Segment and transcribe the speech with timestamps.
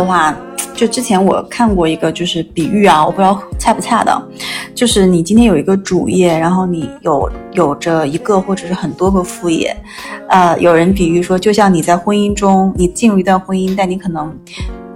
[0.00, 0.34] 的话，
[0.74, 4.22] 就之前我看过一个就是比喻啊，我不知道恰不恰当，
[4.74, 9.76] 就是你今天有一个主业，然后你有有着一个或者是很多个副业，
[10.30, 14.34] 呃，有人比喻说，就像你在婚姻中，你进入一段婚姻，但你可能。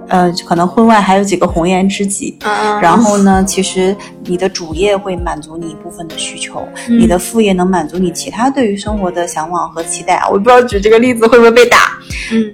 [0.06, 2.36] 呃，可能婚外还有几个红颜知己，
[2.82, 10.28] 然后呢，其实你的主业会满足你一部分的需求，你的副业能满足你其他对于生活的向往和期待啊。
[10.28, 11.98] 我不知道举这个例子会不会被打，
[12.30, 12.52] 嗯，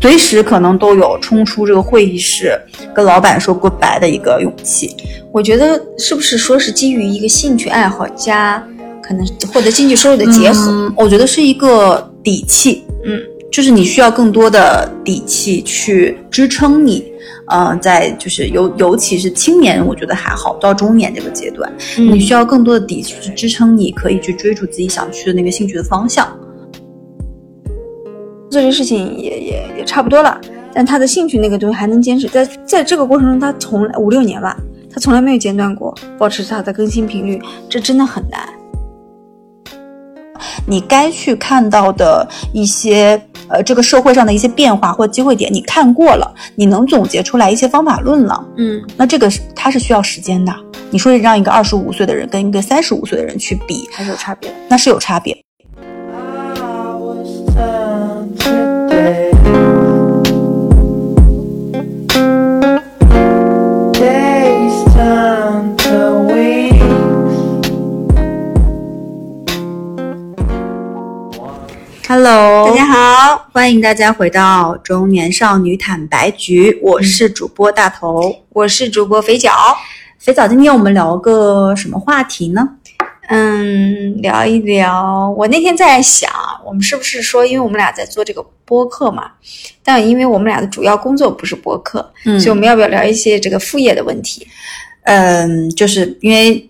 [0.00, 2.58] 随时可能都有冲出这个会议室
[2.94, 4.96] 跟老板说 goodbye 的一个勇气。
[5.32, 8.62] 我觉得是不是说是基于一个兴趣爱好加
[9.02, 10.92] 可能获得经济收入的结合？
[10.96, 13.20] 我觉得是一个底气，嗯。
[13.52, 17.04] 就是你需要更多的底气去支撑你，
[17.48, 26.28] 呃，在就是尤尤其是青年，我觉得还好，到中年这个阶段，你需要更多的底气去支撑你，可以去追逐自己想去的那个兴趣的方向。
[28.50, 30.38] 做这事情也也也差不多了，
[30.74, 34.56] 但他的兴趣那个东西还能坚持，在在这个过程中，他从五六年吧，
[34.92, 38.48] 他从来没有间断过，保持他的更新频率，这真的很难。
[40.66, 43.20] 你该去看到的一些。
[43.52, 48.46] 呃，这个社会上的一些变化或机会点，你看过了，你能总结出来一些方法论了。
[48.56, 50.54] 嗯，那这个是它是需要时间的。
[50.88, 55.36] 你说让一个二十五岁的人跟一个三十五岁的人去比，还是有差别的，那是有差别。
[72.12, 76.76] Hello，大家好，欢迎大家回到中年少女坦白局。
[76.82, 79.52] 我是主播大头，我是主播肥脚。
[80.18, 82.68] 肥脚，今天我们聊个什么话题呢？
[83.28, 85.30] 嗯，聊一聊。
[85.38, 86.28] 我那天在想，
[86.66, 89.30] 我们是不是说，因为我们俩在做这个播客嘛，
[89.84, 94.44] 但因为我们俩的主要工作不是播客，所以我们要不要聊一些这个副业的问题？
[95.04, 96.66] 嗯，就是因为。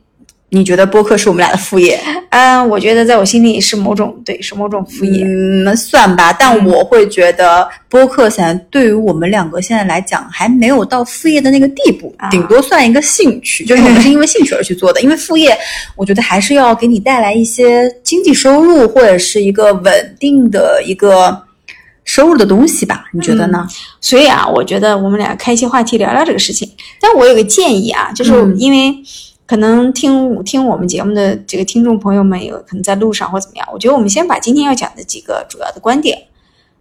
[0.52, 1.98] 你觉得播客是我们俩的副业？
[2.30, 5.22] 嗯，我觉得在我心里是某种对，是某种副业。
[5.24, 6.32] 嗯，那算吧。
[6.32, 15.00] 但我会觉得播客现在对于我们两个现在来讲，还没有到副业的那个地步，顶多算一个兴趣， 就是我们是因为兴趣而去做的。
[15.02, 15.56] 因为副业，
[15.94, 21.40] 我觉得还是要给你带来一些经济收入，或者是一个稳定的一个
[22.04, 23.04] 收入的东西吧？
[23.12, 23.68] 你觉得呢？
[24.00, 26.68] 所以啊，我觉得我们俩开一些话题聊聊这个事情。
[27.00, 28.92] 但我有个建议啊，就是因为。
[29.50, 36.16] 可能听听我们节目的这个听众朋友们有可能在路上或怎么样，我觉得我们先把今天要讲的几个主要的观点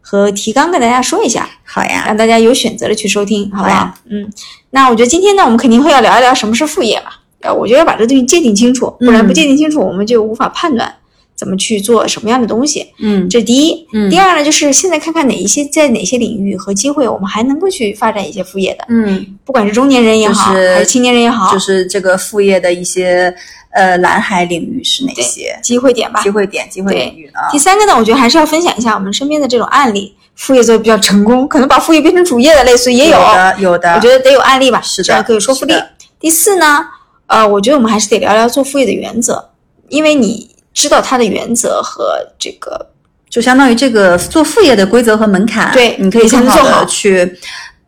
[0.01, 3.95] 和提纲跟大家说一下，好呀，让大家有选择的去收听，好吧？
[4.07, 4.31] 嗯，
[4.69, 7.07] 那我觉得今天呢，我们肯定会要聊一聊什么是副业嘛，
[7.41, 10.93] 呃，我觉得要把这东西界定清楚，不然不界定清楚，我们就无法判断。
[11.39, 12.85] 怎么去做什么样的东西？
[12.99, 13.87] 嗯，这是第一。
[13.93, 18.83] 嗯，第二呢，就是现在看看哪一些在哪些领域和机会，我们还能够去发展一些副业的。
[18.89, 23.33] 嗯，不管是中年人也好，还是青年人也好，就是这个副业的一些
[23.71, 26.21] 呃蓝海领域是哪些机会点吧？
[26.21, 27.47] 机会点、机会领域啊？
[27.49, 33.93] 第三个呢，我觉得还是要分享一下我们身边的这种案例，副业做的比较成功，可能把副业变成主业的，类似也有的，有的。
[33.93, 35.73] 我觉得得有案例吧，是这样可以说服力。
[36.19, 36.85] 第四呢，
[37.27, 39.49] 呃，我觉得我们还是得聊聊做副业的原则，
[39.87, 40.49] 因为你。
[40.79, 42.87] 知道它的原则和这个，
[43.29, 47.37] 就相当于这个做副业的规则和门槛，对，你可以很好的去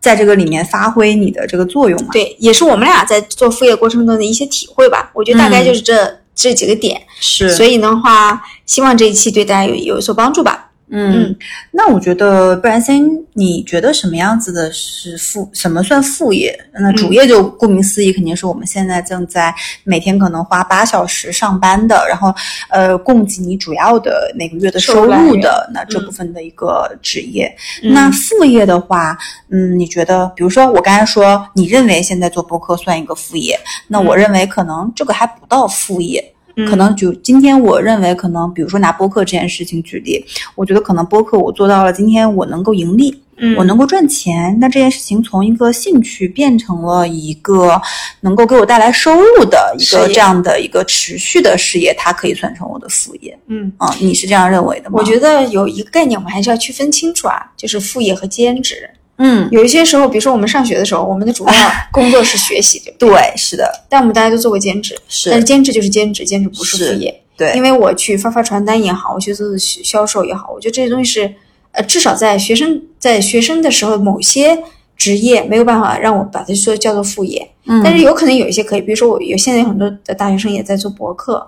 [0.02, 2.10] 在这个里面发挥你的这个作用嘛。
[2.12, 5.10] 对，也是我们俩在做副业过程中的一些体会吧。
[5.14, 7.50] 我觉得大概就是这这几个点，是。
[7.56, 10.71] 所以的话，希望这一期对大家有有所帮助吧。
[10.94, 11.34] 嗯，
[11.72, 15.50] 那我觉得，不然先，你觉得什么样子的是副？
[15.54, 16.54] 什么算副业？
[16.74, 22.34] 那主业就顾名思义，肯定是我们现在正在每天可能花八小时上班的，然后
[22.70, 27.50] 呃，供给你主要的每个月的收入的那这部分的一个职业。
[27.82, 29.18] 那副业的话，
[29.50, 36.34] 嗯，你觉得，比如说我刚才说，你认为现在做播客算一个副业，那我认为可能这个还不到副业。
[36.68, 40.24] 可能就今天，我认为可能，比如说拿播客这件事情举例，
[40.56, 43.22] 我觉得可能播客我做到了，今天我能够盈利，
[43.58, 47.82] 我能够赚钱，那这件事情从一个兴趣变成了一个
[48.20, 53.38] 能够给我带来收入的一个这样的一个持续的事业，它可以算成我的副业。
[53.48, 54.98] 嗯啊，你是这样认为的吗？
[55.00, 58.90] 我觉得有一个概念，我们还是要区分清楚啊，就是副业和兼职。
[59.24, 61.54] 嗯，有一些时候，比如说我们上学的时候，我们的主要
[61.94, 63.10] 工作是学习，对不对？
[63.10, 63.72] 对，是的。
[63.88, 65.30] 但我们大家都做过兼职，是。
[65.30, 67.22] 但是兼职就是兼职，兼职不是副业。
[67.38, 67.54] 对。
[67.56, 71.34] 因为我去发发传单也好，我去做做销售也好，我觉得这些东西是，
[71.74, 74.58] 呃，至少在学生在学生的时候，某些
[74.98, 77.48] 职业没有办法让我把它说叫做副业。
[77.68, 77.80] 嗯。
[77.84, 81.48] 但是有可能有一些可以，比如说我有现在有很多的大学生也在做博客，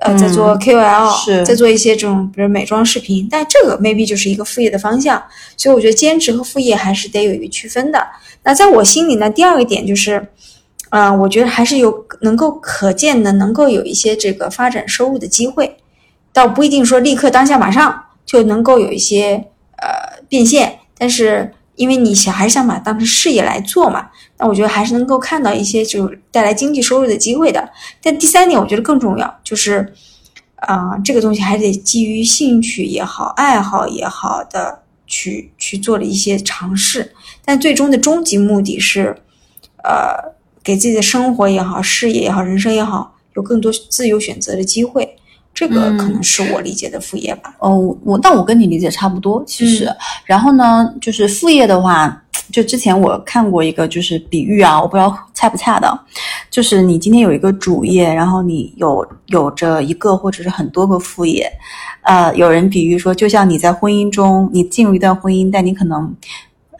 [0.00, 5.22] 呃，在做 KOL，、是在做一些这种比如美妆视频，但这个 maybe 就是一个副业的方向，
[5.56, 8.04] 所以我觉得兼职和副业还是得有一个区分的。
[8.42, 10.26] 那在我心里呢，第二个点就是，
[10.90, 15.76] 呃，我觉得还是有能够可见的，能够有一些这个发展收入的机会，
[16.32, 19.44] 倒不一定说立刻当下马上就能够有一些
[19.76, 27.68] 呃变现，但是因为你想还是想把它当成事业来做嘛，那我觉得还是能够看到一些就是带来经济收入的机会的。
[28.02, 29.92] 但第三点，我觉得更重要，就是
[30.56, 37.12] 啊、这个东西还得基于兴趣也好、爱好也好的去去做了一些尝试，
[37.44, 39.14] 但最终的终极目的是，
[39.82, 40.32] 呃，
[40.62, 45.16] 给自己的生活也好、事业也好、人生也好，有更多自由选择的机会。
[45.54, 47.54] 这个可能是我理解的副业吧。
[47.60, 49.88] 哦，我但我跟你理解差不多，其实。
[50.24, 55.98] 然后呢，就是副业的话，就之前我看过一个就是比喻啊，我不知道恰不恰当，
[56.50, 61.48] 就是你今天有一个主业，然后你有有着一个或者是很多个副业，
[62.02, 66.12] 呃，有人比喻说，就像你在婚姻中，你进入一段婚姻，但你可能。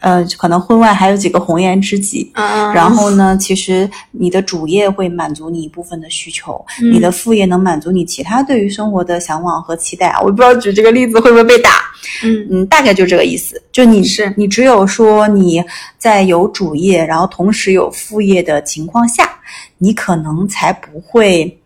[0.01, 10.21] 呃，可能婚外还有几个红颜知己，嗯然后呢，其实你的主业会满足你一部分的需求，嗯你的副业能满足你其他对于生活的向往和期待啊。
[10.21, 11.81] 我不知道举这个例子会不会被打，
[12.23, 13.61] 嗯嗯，大概就这个意思。
[13.71, 15.63] 就你是你只有说你
[15.97, 19.29] 在有主业，然后同时有副业的情况下，
[19.77, 21.57] 你可能才不会。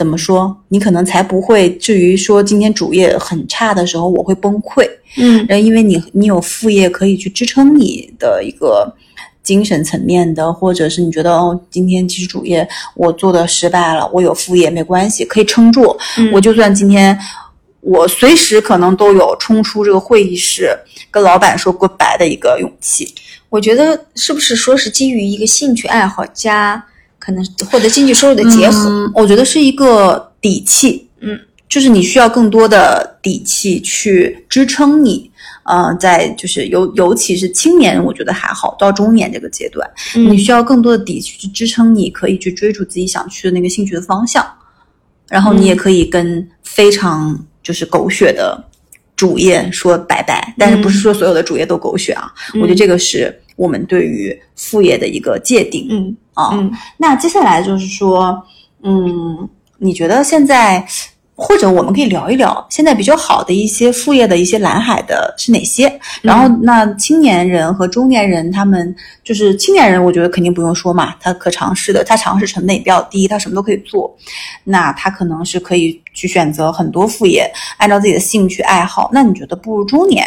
[0.00, 0.56] 怎么说？
[0.68, 4.88] 你可能才不会至于说今天主业很差的时候我会崩溃，
[5.18, 8.90] 嗯然后因为你你有副业可以去支撑你的一个
[9.42, 15.94] 精神层面的，或者是你觉得哦，今天其实主业我做的失败了，我有副业没关系，可以撑住。
[16.16, 17.14] 嗯我就算今天
[17.82, 20.74] 我随时可能都有冲出这个会议室
[21.10, 23.06] 跟老板说 goodbye 的一个勇气。
[23.50, 26.82] 我觉得是不是说是基于一个兴趣爱好加
[27.30, 28.88] 可能获得经济收入的结合？
[28.88, 31.38] 嗯，我觉得是一个底气，嗯，
[31.68, 35.30] 就是你需要更多的底气去支撑你。
[35.62, 44.44] 呃，在就是尤尤其是青年人，我觉得还好，到中年这个阶段，嗯你需要更多的底气去支撑你，可以去追逐自己想去的那个兴趣的方向，
[45.28, 48.60] 然后你也可以跟非常就是狗血的
[49.14, 52.32] 主业说拜拜，但是不是说所有的主业都狗血啊？
[52.54, 55.86] 我觉得这个是我们对于副业的一个界定。
[55.90, 58.42] 嗯啊，嗯那接下来就是说，
[58.82, 59.46] 嗯，
[59.76, 60.82] 你觉得现在，
[61.34, 65.92] 或者我们可以聊一聊现在比较好的一些副业的一些蓝海的是哪些？
[66.22, 74.10] 然后，那青年人和中年人他们就是青年人，我觉得肯定不用说嘛，他可尝试的，他尝试成本也比较低，他什么都可以做，
[74.64, 79.10] 那他可能是可以去选择很多副业，按照自己的兴趣爱好。
[79.12, 80.24] 那你觉得步入中年，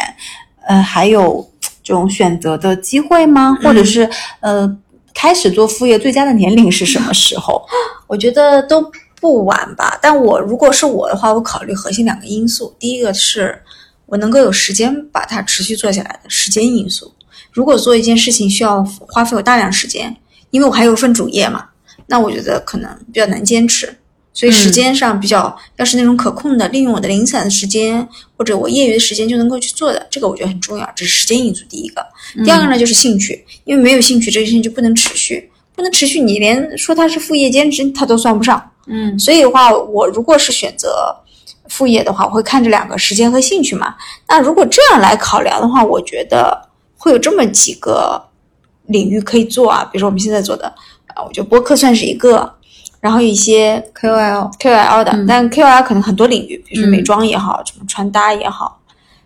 [0.68, 1.44] 呃，还有
[1.84, 3.56] 这种选择的机会吗？
[3.62, 4.10] 或者是
[4.40, 4.76] 呃？
[5.16, 7.64] 开始做副业最佳的年龄是什么时候？
[8.08, 8.84] 我觉得都
[9.20, 9.96] 不晚吧。
[10.02, 12.74] 但我如果是我的话，我考虑核心两个因素。
[12.80, 13.62] 第一个是
[14.06, 17.14] 我能够有时间把它持续做下来的时间因素。
[17.52, 20.16] 如果做一件事情需要花费我大量时间，
[20.50, 21.64] 因为我还有份主业嘛，
[22.08, 23.96] 那我觉得可能比较难坚持。
[24.34, 30.84] 所以时间上比较，要是那种可控的，利用我的零散的时间或者我业余的时间就能够去做的，这个我觉得很重要。
[30.96, 32.04] 这是时间因素第一个。
[32.44, 38.70] 第二个呢，就是兴趣，因为没有兴趣，这件事情就不能持续，不能持续，你连说它是副业兼职，它都算不上。
[38.86, 41.16] 嗯所以的话，我如果是选择
[41.68, 43.94] 副业的话，我会看这两个时间和兴趣嘛。
[44.26, 48.20] 那如果这样来考量的话，我觉得会有这么几个
[48.86, 50.66] 领域可以做啊，比如说我们现在做的
[51.14, 52.52] 啊，我觉得播客算是一个，
[53.04, 58.80] 然后一些 KOL KOL 的，嗯但 KOL 可能很多领域，比如说美妆也好，什么穿搭也好，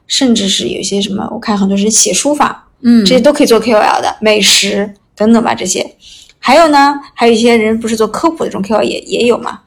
[0.09, 5.95] 甚至是有一些什么，我看很多人写书法，嗯这些都可以做 KOL 的，美食等等吧，这些。
[6.41, 9.61] 还有呢，还有一些人不是做科普的这种 KOL 也也有嘛。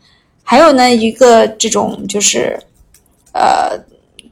[0.44, 2.60] 还有呢，一个这种就是，
[3.32, 3.80] 呃，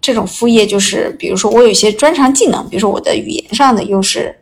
[0.01, 4.35] 这种副业就是，比如说我有一些专长技能，比如说我的语言上的优势，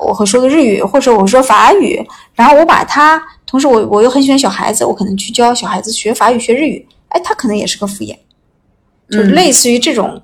[0.00, 2.02] 我会说个日语，或者我说法语，
[2.34, 8.18] 然后我把它，同时我我又很喜欢小孩子，我可能去教小孩子学法语、学日语，哎，他可能也是个副业，
[9.10, 10.22] 就是嗯类似于这种、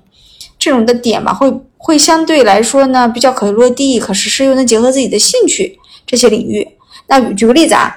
[0.57, 6.67] 这种的点吧，会会相对来说呢比较可以落地、可实施，又能结合自己的兴趣这些领域。
[7.05, 7.95] 那举个例子啊，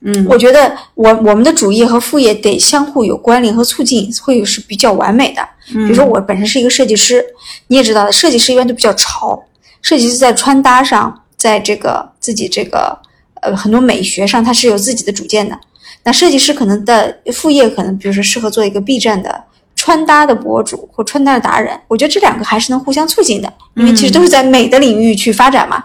[0.00, 5.48] 嗯我觉得我我们的主业和副业得相互有关联和促进，会是比较完美的。
[5.68, 7.24] 比如说我本身是一个设计师，
[7.68, 9.40] 你也知道的，设计师一般都比较潮，
[9.80, 12.98] 设计师在穿搭上，在这个自己这个
[13.42, 15.58] 呃很多美学上，它是有自己的主见的。
[16.02, 19.42] 那设计师可能的副业可能，比如说适合做一个 B 站的
[19.74, 25.82] 穿搭的博主或穿搭的达人，我觉得这两个还是能互相促进的，因为其实都是在美的领域去发展嘛。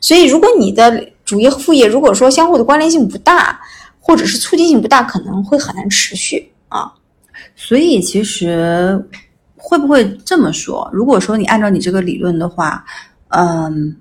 [0.00, 3.60] 所以如果你的主业和副业如果说相互的关联性不大，
[3.98, 6.92] 或者是促进性不大，可能会很难持续啊。
[7.56, 9.02] 所以其实
[9.56, 10.88] 会不会这么说？
[10.92, 12.84] 如果说你按照你这个理论的话，
[13.28, 13.96] 嗯，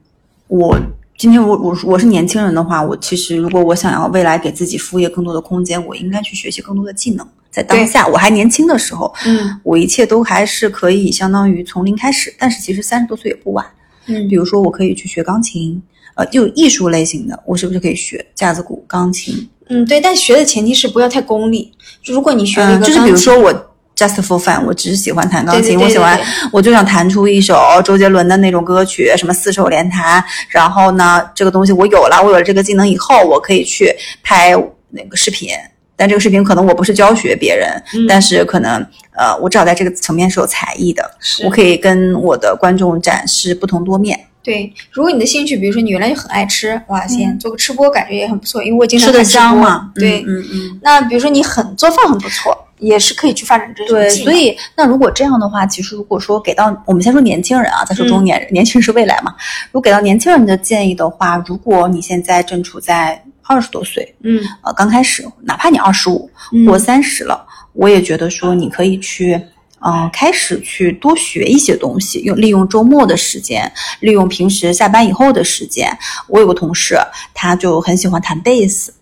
[0.47, 0.77] 我
[1.17, 7.27] 今天我我我是年轻人的话，我其实如果我想要未来给自己副业更多的空间，我应该去学习更多的技能。
[7.51, 12.33] 在当下我还年轻的时候，嗯我一切都还是可以相当于从零开始。
[12.37, 13.65] 但是其实三十多岁也不晚。
[14.07, 15.81] 嗯比如说，我可以去学钢琴，
[16.15, 19.47] 呃，就艺术类型的，我是不是可以学架子鼓、钢琴？
[19.69, 21.71] 嗯，对，但学的前提是不要太功利。
[22.01, 23.72] 就如果你学了一嗯，个就是比如说我
[24.07, 26.19] just for fun，我只是喜欢弹钢琴，对对对我喜欢
[26.51, 30.23] 我就想弹出一首周杰伦的那种歌曲，什么四手联弹。
[30.49, 33.93] 然后呢，这个东西我有了，我有了这个技能以后，我可以去
[34.23, 34.51] 拍
[34.89, 35.49] 那个视频。
[35.95, 38.83] 但这个视频可能我不是教学别人，嗯但是可能
[39.15, 41.03] 呃，我至少在这个层面是有才艺的，
[41.45, 44.19] 我可以跟我的观众展示不同多面。
[44.41, 50.79] 对，如果你的兴趣，比如说你原来就很爱吃，哇，先做个吃播感觉也很不错，因为我经常吃的香嘛，对，嗯嗯嗯。
[50.81, 59.33] 那比如说你很做饭很不错，也是可以去发展这种对，所以那如果这样的话，其实如果说给到我们先说年轻人啊，再说中年人，年轻人是未来嘛。
[59.71, 69.41] 如果给到年轻人的建议的话，如果你现在正处在二十多岁，嗯呃，刚开始，哪怕你二十五嗯或三十了，我也觉得说你可以去。
[69.85, 75.91] 嗯、开始去多学一些东西，用利用周末的时间，利用平时下班以后的时间。
[76.29, 76.97] 我有个同事，
[77.33, 78.93] 他就很喜欢弹贝斯，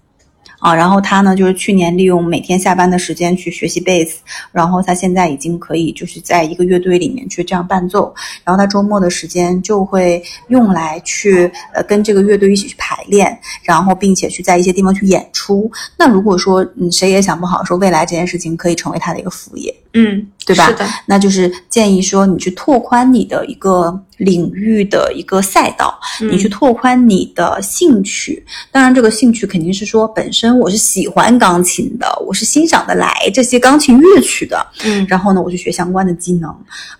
[0.61, 8.13] 啊，然后他呢，就是去年利用每天下班的时间去学习贝斯，然后他现在已经可以就是在一个乐队里面去这样伴奏，
[8.43, 15.69] 然后他周末的时间就会用来去呃跟这个乐队一起去排练，然后并且去在一些地方去演出。
[15.97, 25.99] 那如果说嗯谁也想不好说未来这件事情可以成为他的一个副业，嗯，对吧是的，那就是建议说你去拓宽你的一个领域的一个赛道，
[26.31, 28.43] 你去嗯拓宽你的兴趣。
[28.71, 34.65] 当然，这个兴趣肯定是说本身我是喜欢钢琴的，我是欣赏的来这些钢琴乐曲的。
[34.83, 36.49] 嗯然后呢，我去学相关的技能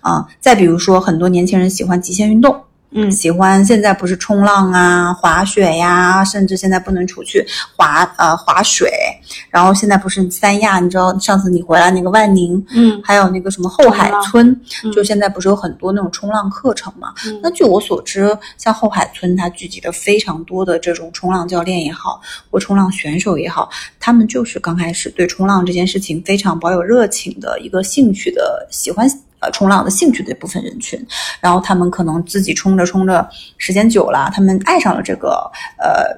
[0.00, 2.54] 啊、再比如说，很多年轻人喜欢极限运动。
[2.94, 7.46] 嗯喜欢现在不是冲浪啊、滑雪呀，甚至现在不能出去
[7.76, 8.90] 滑呃滑水，
[9.50, 14.48] 然后现在不是三亚，你知道上次你回来那个万宁，嗯还有那个什么后海村，
[14.84, 17.12] 嗯就现在不是有很多那种冲浪课程嘛？
[17.26, 22.20] 嗯那据我所知，像后海村它聚集了非常多的这种冲浪教练也好，
[22.50, 29.08] 或冲浪选手也好，他们就是刚开始对冲浪这件事情非常保有热情的一个兴趣的喜欢。
[29.42, 31.04] 呃，冲浪的兴趣的一部分人群，
[31.40, 36.16] 然后他们可能自己冲着冲着，时间久了，他们爱上了这个呃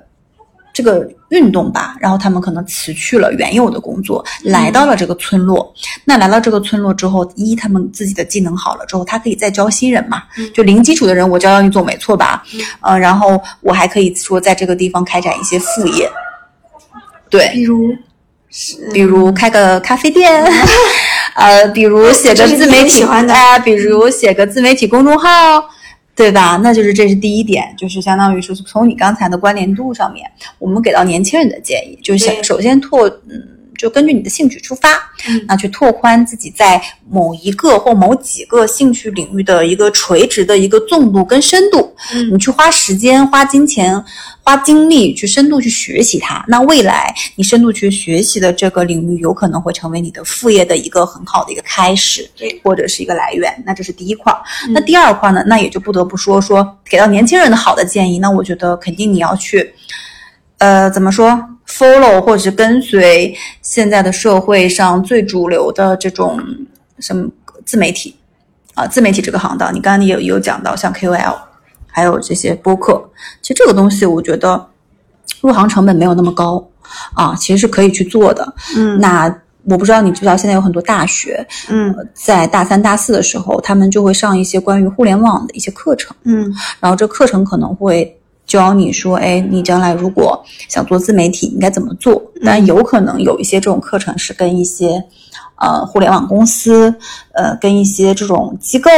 [0.75, 5.73] 这个运动吧，然后他们可能辞去了原有的工作，来到了这个村落。
[6.05, 12.45] 那来到这个村落之后，一他们自己的技能好了之后，他可以再教新人嘛，就零基础的人我教教你总没错吧？
[12.81, 16.11] 呃，然后我还可以说在这个地方开展一些副业，
[17.31, 17.97] 对，比如
[18.93, 20.45] 比如开个咖啡店，
[21.35, 25.29] 呃，比如写个自媒体，哎比如写个自媒体公众号，
[26.15, 26.61] 对吧？
[26.63, 33.43] 那就是这是第一点，就是相当于是从你刚才的关联度上面，我们给到年轻人的建议，就是先首先拓，嗯，
[33.79, 34.91] 就根据你的兴趣出发，
[35.29, 44.03] 嗯那去拓宽自己在某一个或某几个兴趣领域的一个垂直的一个纵度跟深度，嗯你去花时间、花金钱、
[44.43, 46.45] 花精力去深度去学习它。
[46.49, 53.53] 那未来你深度去学习的这个领域，有可能会成为你的副业的一个很好的一个开始，对，或者是一个来源。
[53.67, 54.33] 那这是第一块
[54.71, 55.43] 那第二块呢？
[55.47, 58.19] 那也就不得不说说给到年轻人的好的建议。
[58.19, 59.75] 那我觉得肯定你要去，
[60.59, 66.41] 呃，怎么说？follow 或者是跟随现在的社会上最主流的这种
[66.99, 67.29] 什么
[67.65, 68.15] 自媒体
[68.75, 71.37] 啊，自媒体这个行当，你刚刚也有有讲到，像 KOL，
[71.87, 73.03] 还有这些播客，
[73.41, 74.67] 其实这个东西我觉得
[75.41, 76.69] 入行成本没有那么高
[77.15, 78.55] 啊，其实是可以去做的。
[78.77, 79.35] 嗯那
[79.67, 86.15] 我不知道你知不知道，现在有很多大学嗯在大三、大四的时候，他们就会上一些关于互联网的一些课程。
[86.25, 88.15] 嗯然后这课程可能会
[88.55, 92.23] 教你说，哎，你将来如果想做自媒体，应该怎么做？
[92.45, 95.03] 但有可能有一些这种课程是跟一些
[95.57, 96.95] 呃互联网公司，
[97.33, 98.91] 呃，跟一些这种机构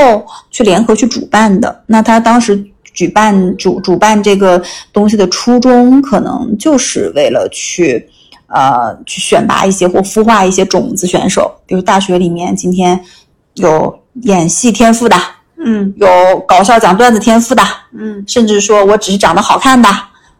[0.50, 1.82] 去联合去主办的。
[1.86, 8.08] 那他当时举办主主办这个东西的初衷，可能就是为了去。
[8.48, 12.98] 呃，去选拔一些或孵化一些种子选手，比如大学里面今天
[13.54, 15.16] 有演戏天赋的，
[15.58, 16.06] 嗯有
[16.46, 17.62] 搞笑讲段子天赋的，
[17.98, 19.88] 嗯甚至说我只是长得好看的，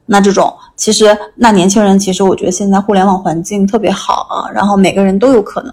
[0.06, 5.73] 那这种其实那年轻人其实我觉得现在互联网环境特别好啊，然后每个人都有可能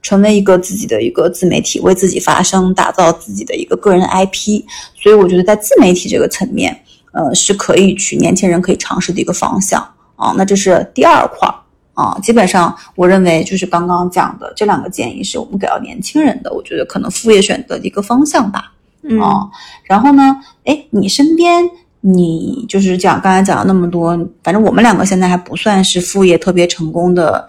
[0.00, 4.62] 成为一个自己的一个自媒体，为自己发声，打造自己的一个个人 IP，
[5.02, 6.82] 所以我觉得在自媒体这个层面，
[7.12, 9.80] 呃，是可以去年轻人可以尝试的一个方向
[10.14, 10.32] 啊。
[10.36, 11.54] 那这是第二块儿
[11.94, 18.70] 啊，基本上我认为就是刚刚讲的这两个建议是我们给到年轻人的，我觉得可能副业选择的一个方向吧。
[19.08, 19.48] 嗯啊，
[19.84, 21.62] 然后呢，哎，你身边
[22.00, 27.46] 你就是讲刚才讲了那么多，反正我们两个现在还不算是副业特别成功的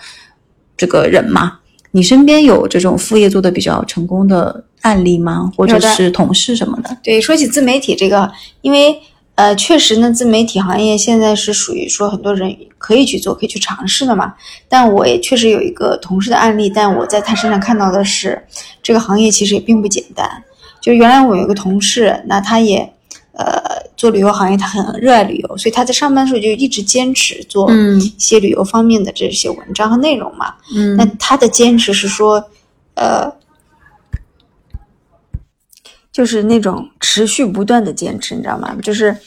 [0.78, 1.60] 这个人嘛。
[1.92, 5.50] 你身边有这种副业做的比较成功的案例吗？
[5.56, 6.98] 或者是同事什么的？
[7.02, 8.30] 对，说起自媒体这个，
[8.62, 9.00] 因为
[9.36, 14.34] 呃，确实呢，自媒体行业现在是属于说很多人可以去做、可以去尝试的嘛。
[14.68, 18.42] 但我也确实有一个同事的案例，但我在他身上看到的是，
[18.84, 20.44] 这个行业其实也并不简单。
[20.86, 22.78] 就原来我有个同事，那他也
[23.32, 23.60] 呃
[23.98, 30.54] 做旅游行业，他很热爱旅游，所以他在上班的时候就一直坚持做嗯一些旅游方面的这些文章和内容嘛。
[30.76, 32.52] 嗯那他的坚持是说，
[32.94, 33.34] 呃，
[36.12, 38.76] 就是那种持续不断的坚持，你知道吗？
[38.84, 39.18] 就是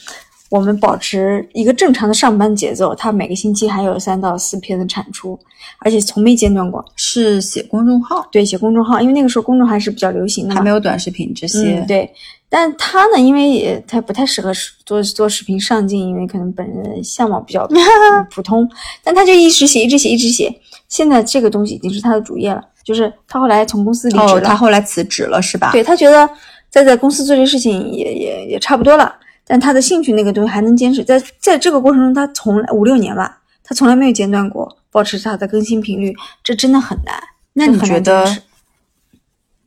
[0.49, 5.39] 我们保持一个正常的上班节奏，他每个星期还有三到四篇的产出，
[5.79, 6.83] 而且从没间断过。
[6.95, 11.79] 是写公众号，对，写公众号，因为那个时候公众号还是比较流行的嘛，还没有短视频这些。
[11.79, 12.11] 嗯，对。
[12.51, 14.51] 但他呢，因为也他不太适合
[14.83, 17.69] 做做视频上镜，因为可能本人相貌比较
[18.31, 18.67] 普通，
[19.03, 20.51] 但他就一直写，一直写，一直写。
[20.87, 25.71] 现在这个东西已经是他的主业了，就是他后来从公司离职哦，了，他后来辞职了是吧？
[25.71, 26.27] 对他觉得
[26.71, 29.15] 在在公司做这事情也也也差不多了，
[29.51, 37.19] 但他的兴趣那个东西还能坚持，在在这个过程中，他从来五六年吧，他从来没有间断过，保持他的更新频率，这真的很难。
[37.53, 38.37] 那你觉得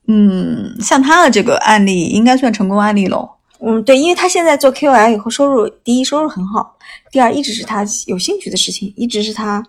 [0.07, 3.29] 嗯，像他的这个案例应该算成功案例喽。
[3.59, 6.77] 嗯，对，因为他现在做 KOL 以后，收入第一收入很好，
[7.11, 9.61] 第二一直是他有兴趣的事情，一直是他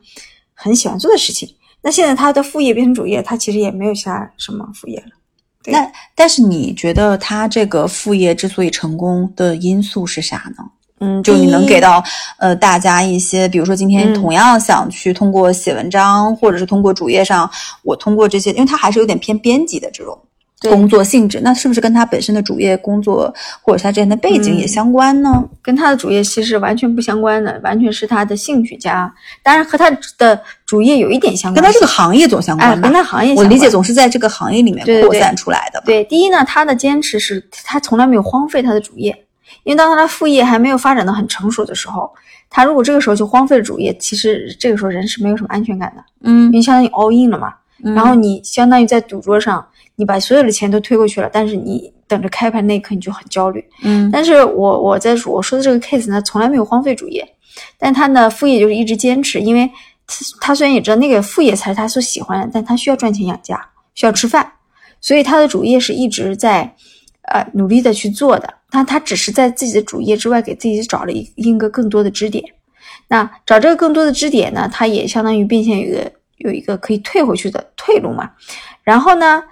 [0.53, 1.50] 很喜欢做的事情。
[1.82, 5.23] 那现在他的副业变成主业，他其实也没有其他什么副业了。
[5.63, 10.63] 对那但是你觉得他这个副业之所以成功的因素是啥呢？
[11.00, 12.01] 嗯，就你能给到
[12.38, 17.50] 呃大家一些，比如说今天嗯同样想去通过写文章，或者是通过主页上，
[17.82, 20.32] 我通过这些，因为它还是有点偏编辑的这种对
[20.70, 25.43] 工作性质，那是不是跟他本身的主业工作或者是他之前的背景也嗯相关呢？
[25.62, 32.87] 跟他的主业其实完全不相关的，完全是他的兴趣加，当然和他的主业有一点相关，跟他这个行业总相哎关吧？
[32.87, 35.85] 跟他行业我理解总是在这个行业里面扩散出来的吧。
[35.85, 39.25] 对，第一呢，他的坚持是他从来没有荒废他的主业，
[39.64, 42.09] 因为当他的副业还没有发展的很成熟的时候，
[42.50, 46.46] 他如果这个时候就荒废了主业，其实这个时候人是没有什么安全感的，嗯。
[46.46, 47.53] 因为相当于 all in 了嘛。
[47.83, 47.94] 嗯。
[47.96, 53.64] 然后你相当于在赌桌上，你把所有的钱都推过去了，但是你等着开盘那一刻你就很焦虑。
[53.84, 57.27] 嗯但是我我在我说的这个 case 呢，从来没有荒废主业，
[57.77, 59.70] 但他的副业就是一直坚持，因为
[60.08, 63.60] 他他虽然也知道那个副业才是他所喜欢的，但他需要赚钱养家，
[63.94, 64.51] 需要吃饭，
[65.00, 66.62] 所以他的主业是一直在
[67.32, 68.53] 呃努力的去做的。
[68.72, 72.44] 那他只是在自己的主业之外给自己找了一一个更多的支点。
[73.08, 78.32] 那找这个更多的支点呢，他也相当于变现有一个有一个可以退回去的退路嘛。
[78.82, 79.44] 然后呢，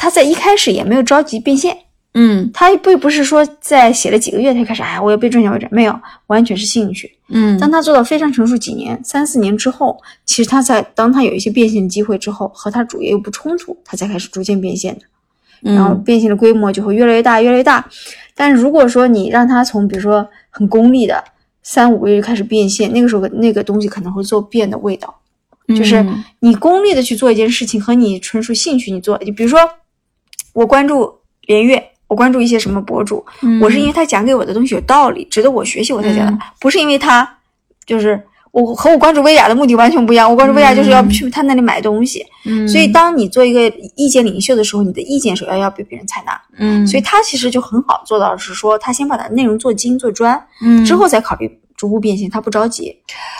[0.00, 1.76] 他在一开始也没有着急变现。
[2.14, 5.94] 嗯他并不是说在写了几个月才开始，哎，我要被赚钱为止，没有，
[6.28, 7.12] 完全是兴趣。
[7.28, 15.02] 嗯当他做到非常成熟几年，三四年之后，其实他在当他有一些变现机会之后，和他主业又不冲突，他才开始逐渐变现的。
[15.60, 17.86] 然后嗯变现的规模就会越来越大，越来越大。
[18.34, 21.22] 但如果说你让他从比如说很功利的
[21.62, 25.14] 三五个月开始变现，那个时候那个东西可能会做变的味道。
[25.68, 29.60] 就是嗯你功利的去做一件事情，和你纯属兴趣你做，就比如说
[30.52, 31.12] 我关注
[31.46, 36.38] 连月，我关注一些什么博主，嗯我是因为他讲给我的东西有道理，值得我学习我才讲的，嗯。
[36.60, 37.38] 不是因为他
[37.86, 38.20] 就是
[38.52, 42.66] 我和我关注薇娅的目的完全不一样，我关注薇娅就是要去他那里买东西，嗯。
[42.68, 46.86] 所以当你做一个意见领袖的时候，你的意见首要要被别人采纳，嗯。
[46.86, 52.94] 所以他其实就很好做到的是说，他先把他的内容做精做专，嗯之后再考虑逐步变现，他不着急。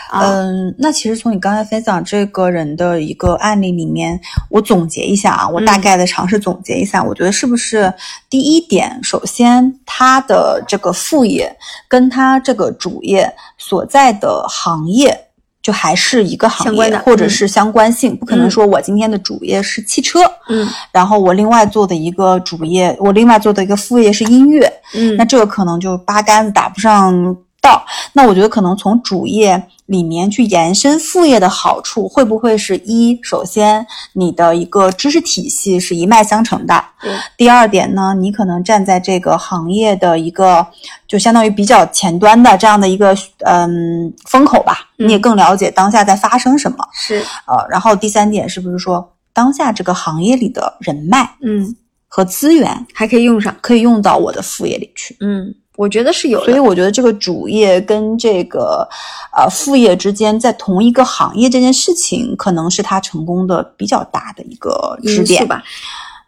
[0.09, 5.81] 啊，嗯，那其实从你刚才分享这个人的一个案例里面，我总结一下啊，我大嗯。
[5.81, 7.93] 概的尝试总结一下，我觉得是不是
[8.31, 11.55] 第一点，首先他的这个副业
[11.87, 15.27] 跟他这个主业所在的行业。
[15.63, 18.49] 就还是一个行业，或者是相关性，不可能嗯。
[18.49, 20.67] 说我今天的主业是汽车，嗯。
[20.91, 27.85] 然后我另外做的一个主业，我另外做的一个副业是音乐，嗯，那这个可能就八竿子打不上道。
[28.13, 33.17] 那我觉得可能从主业里面去延伸副业的好处，会不会是一？
[33.21, 36.83] 首先，你的一个知识体系是一脉相承的。
[37.01, 40.65] 对第二点呢，你可能站在这个行业的一个，
[41.07, 46.77] 就相当于比较前端的这样的一个嗯风口吧，嗯你也更了解当下在发生什么。
[46.93, 51.75] 是呃，然后第三点是不是说当下这个行业里的人脉嗯
[52.07, 53.55] 和资源还可以用上。
[53.61, 55.15] 可以用到我的副业里去？
[55.21, 56.45] 嗯，我觉得是有的。
[56.45, 58.87] 所以我觉得这个主业跟这个
[59.35, 65.63] 呃副业之间，在同一个行业这件事情，可能是他成功的比较大的一个支点吧。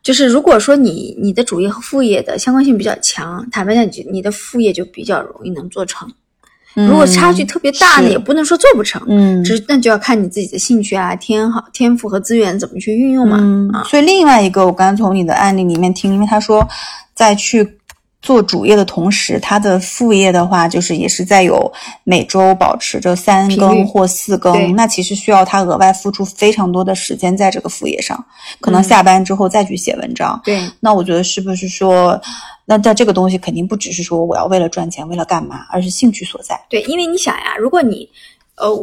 [0.01, 6.11] 就是如果说你你的主业和副业的相关性比较强，坦白讲，你你的副业就比较容易能做成。
[6.73, 13.37] 如果差距特别大呢，也不能说做不成，嗯，只是那就要看你自己的兴趣啊、天好天赋和资源怎么去运用嘛。
[13.71, 16.67] 啊，所以另外一个，我刚刚从你的案例里面听，因为他说
[17.13, 17.77] 在去。
[18.23, 21.71] 做主业的同时，他的副业的话，就是也是在有
[22.05, 28.25] 每周保持着三更或四更，那其实需要他额外付出非常多的时间在这个副业上，
[28.61, 30.39] 可能下班之后再去写文章。
[30.41, 32.19] 对，那我觉得是不是说，
[32.63, 36.57] 那在这个东西肯定不只是说我要为了赚钱，为了干嘛，而是兴趣所在。
[36.69, 38.07] 对，因为你想呀，如果你，
[38.55, 38.73] 呃，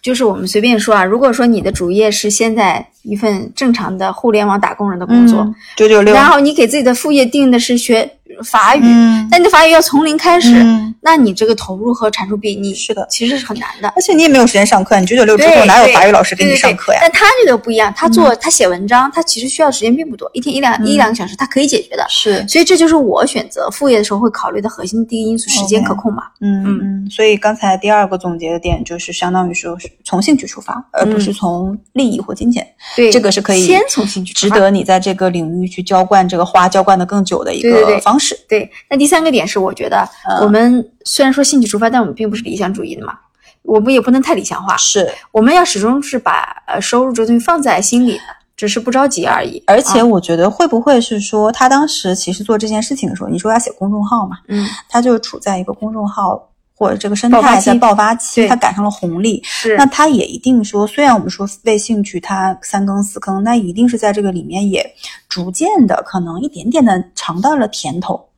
[0.00, 5.46] 就是我们随便说啊，如果说你的主业是现在一份正常的互联网打工人的工作，
[5.76, 8.10] 九九六，然后你给自己的副业定的是学。
[8.44, 8.82] 法语，
[9.30, 10.64] 但你的法语要从零开始，
[11.00, 13.88] 那你这个投入和产出比，你是的，其实是很难的。
[13.96, 16.98] 而且你也没有时间上课，你九九六之后哪有法语老师给你上课呀？
[17.02, 22.06] 但他这个不一样，他做他写文章，他其实需要时间并不多，一天一两一两个小时，他可以解决的。
[22.08, 26.24] 是，所以这就是我选择副业的时候会考虑的核心第一因素：时间可控嘛。
[26.40, 27.10] 嗯嗯。
[27.10, 32.66] 所以刚才第二个总结的点就是相当于说从兴趣出发，而不是从利益或金钱。
[32.96, 38.27] 对，这个是可以先从兴趣，值得你在这个领域去浇灌这个花，浇灌的更久的一个方式。
[38.48, 39.08] 对，那第。
[39.08, 40.06] 第三个点是，我觉得
[40.42, 43.18] 我们虽然说兴趣出发，但我们并不是理想主义的嘛，
[43.62, 44.76] 我们也不能太理想化。
[44.76, 48.22] 是，我们要始终是把呃收入这东西放在心里的，
[48.54, 49.62] 只是不着急而已。
[49.66, 56.50] 而且我觉得会不会是说，他当时其实做这件事情的时候，你说要写公众号嘛，嗯，他就处在一个公众号。
[56.78, 64.88] 或者这个生态在爆发期，它赶上了红利，是那它也一定说，虽然我们说为兴趣它三更四更，那一定是在这个里面也
[65.28, 68.28] 逐渐的可能一点点的尝到了甜头。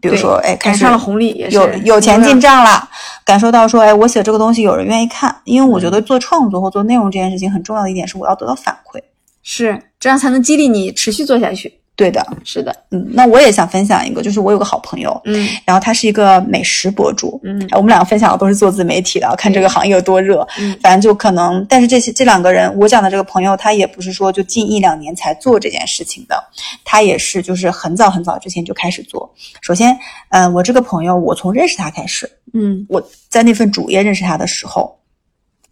[0.00, 2.88] 比如说，哎，赶上了红利，有有钱进账了，
[3.24, 9.00] 感受到说，哎，我写这个东西有人愿意看，因为我觉得做创作或做内容这件事情很重要的一点是，我要得到反馈，
[9.42, 11.72] 是这样才能激励你持续做下去。
[11.96, 26.36] 对的，是的，嗯，那我也想分享一个，就是我有个好朋友，嗯，然后他是一个美食博主，嗯，我们两个分享的都是做自媒体的，看这个行业有多热，嗯，反正就可能，但是这些这两个人，我讲的这个朋友，他也不是说就近一两年才做这件事情的，
[26.84, 29.32] 他也是就是很早很早之前就开始做。
[29.62, 34.98] 首先，嗯，我这个朋友，我从认识他开始，嗯，我在那份主业认识他的时候，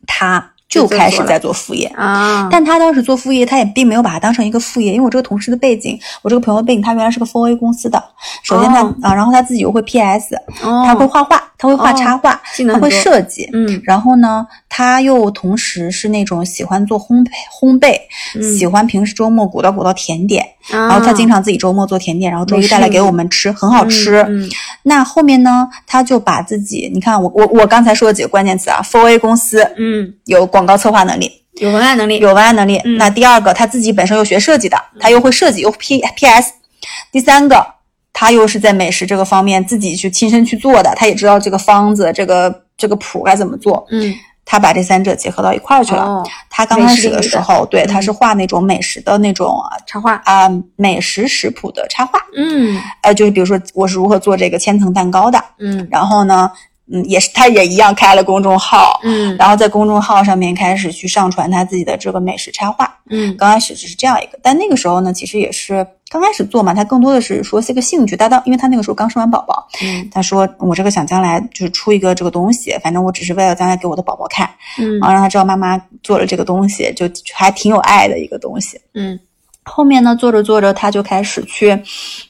[0.07, 0.54] 他。
[0.75, 1.87] 就开始在做副业。
[1.97, 8.03] 啊，但他当时做副业，他也并没有把它当成一个副业，因为我这个同事的背景，我这个朋友的背景，他原来是个 foa 公司的。
[8.43, 12.41] 首先他啊，然后他自己又会 PS，他会画画，他会画插画，
[12.73, 17.97] 他会设计，嗯，然后呢，他又同时是那种喜欢做烘焙，烘焙，
[18.59, 24.27] 喜欢平时周末鼓捣鼓捣甜点，然后他经常自己周末做甜点，然后周一带来给我们吃，很好吃。
[24.83, 30.65] 那后面呢，他就把自己，你看我我我刚才说的几个关键词啊，for a 公司，嗯，有广。
[30.65, 32.81] 广告策划能力，有文案能力，有文案能力。
[32.97, 36.55] 那第二个，他自己本身又学设计的，他又会设计，又 P P S。
[37.13, 37.67] 第三个，
[38.11, 43.87] 他又是在美食这个方面自己去亲身去做的，他也知道这个方子、这个这个谱该怎么做。
[43.91, 46.23] 嗯，他把这三者结合到一块儿去了。
[46.51, 52.19] 他刚开始的时候，对，他是画那种美食的那种插画啊，美食食谱的插画。
[52.37, 55.43] 嗯，呃，就是比如说我是如何做这个千层蛋糕的。
[55.59, 56.51] 嗯，然后呢？
[56.93, 74.47] 嗯，也是，他也一样开了公众号，嗯，然后在公众号上面开始去上传他自己的这个美食插画，嗯，刚开始只是这样一个，但那个时候呢，其实也是刚开始做嘛，他更多的是说是个兴趣，他当因为他那个时候刚生完宝宝，嗯，他说我这个想将来就是出一个这个东西，反正我只是为了将来给我的宝宝看，
[74.79, 79.19] 嗯，然后让他知道妈妈做了这个东西，就还挺有爱的一个东西，嗯。
[79.65, 81.79] 后面呢，做着做着，他就开始去，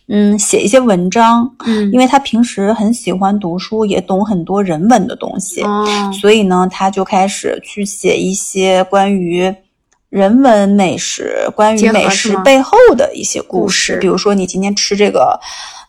[0.08, 5.84] 嗯，写一些文章，嗯，因为他平时很喜欢读书，也懂很多人文的东西，哦，
[6.20, 9.54] 所以呢，他就开始去写一些关于
[10.08, 15.38] 人文美食、关于美食背后的一些故事，比如说你今天吃这个。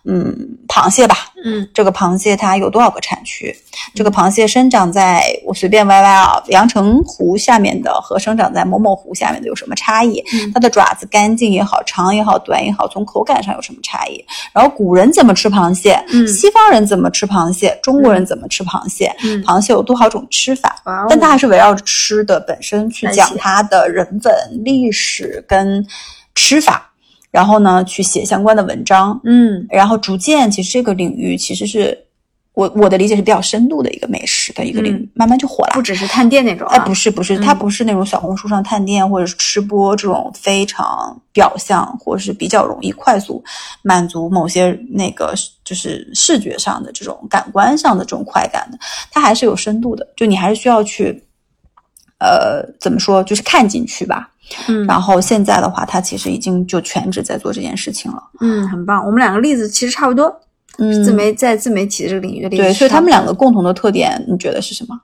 [0.07, 0.35] 嗯，
[0.67, 3.55] 螃蟹吧，嗯，这个螃蟹它有多少个产区？
[3.95, 10.23] 这个螃蟹生长在我随便歪歪啊，阳澄湖下面的和生长在某某湖下面的有什么差异？
[10.53, 14.23] 它的爪子干净也好，长也好，短也好，从口感上有什么差异？
[14.53, 15.99] 然后古人怎么吃螃蟹？
[16.09, 17.77] 嗯，西方人怎么吃螃蟹？
[17.81, 19.11] 中国人怎么吃螃蟹？
[19.23, 20.75] 嗯，螃蟹有多少种吃法？
[21.09, 25.85] 但它还是围绕着吃的本身去讲它的人文历史跟
[26.35, 26.91] 吃法。
[27.35, 32.05] 然后呢，去写相关的文章，嗯，然后逐渐，其实这个领域其实是
[32.53, 35.09] 我我的理解是比较深度的一个美食的一个领域，嗯。
[35.15, 35.71] 慢慢就火了。
[35.73, 43.43] 不只是探店那种、啊，哎，不是不是，它嗯不是那种小红书上探店或者是吃播这种非常表象，或者是比较容易快速
[43.81, 45.33] 满足某些那个
[45.65, 48.77] 就是视觉上的这种感官上的这种快感的，
[49.11, 51.21] 它还是有深度的，就你还是需要去，
[52.17, 54.29] 呃，怎么说，就是看进去吧。
[54.67, 58.23] 嗯然后现在的话，他其实已经就全职在做这件事情了。
[58.41, 59.05] 嗯，很棒。
[59.05, 60.41] 我们两个例子其实差不多，
[60.77, 65.01] 嗯自媒在自媒体这个领域的例子对，所以他们两个共同的特点，你觉得是什么？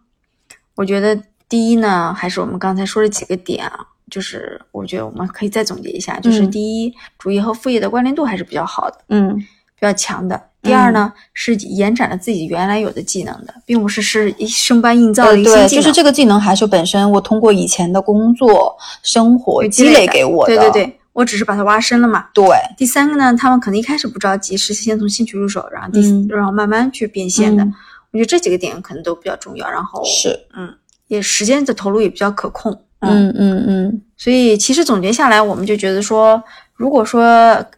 [0.76, 10.42] 我觉得第一呢，还是我们刚才说的几个点啊，就是我觉得我们可以再总结一下，就是嗯第一，主业和副业的关联度还是比较好的，嗯比较强的。
[10.62, 15.84] 第二呢，是延展了自己原来有的技能的，并不是是一生搬硬造呃，的一个对，新技能。
[15.84, 20.56] 就是这个技能还是本身我通过以前的工作、生活积累给我的。
[20.56, 22.28] 对对对，我只是把它挖深了嘛。
[22.34, 22.46] 对
[22.78, 27.64] 第三个呢，他们可能一开始不着急，是先从兴趣入手，然后第、嗯然后慢慢去变现的。
[27.64, 27.74] 嗯
[28.14, 30.68] 我觉得这几个点可能都比较重要，然后是，嗯，
[31.08, 32.70] 也时间的投入也比较可控。
[33.00, 36.44] 嗯嗯嗯所以其实总结下来，我们就觉得说，
[36.82, 37.24] 如果说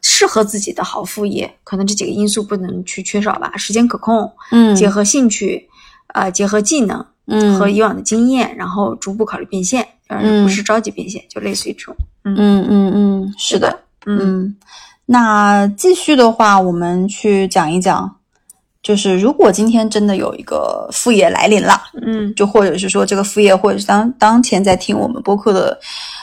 [0.01, 3.51] 适合自己的好副业，可能这几个因素不能去缺少吧。
[3.57, 5.67] 时间可控，嗯，结合兴趣，
[6.13, 11.93] 呃，结合技能嗯和以往的经验，然后逐步考虑变现，而嗯不是着急变现，就类似于这种。
[12.23, 14.55] 嗯嗯嗯嗯，是的，嗯嗯。
[15.05, 18.15] 那继续的话，我们去讲一讲，
[18.84, 25.80] 就是如果今天真的有一个副业来临了，嗯就或者是说这个副业，或者是当当前在听我们播客的，